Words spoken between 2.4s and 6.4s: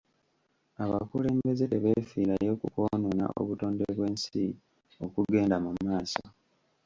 ku kwonoona obutonde bw'ensi okugenda mu maaso.